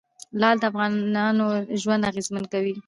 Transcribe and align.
لعل 0.39 0.55
د 0.59 0.63
افغانانو 0.71 1.45
ژوند 1.81 2.07
اغېزمن 2.11 2.43
کوي. 2.53 2.73